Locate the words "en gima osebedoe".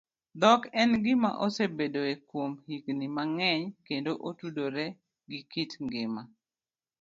0.81-2.13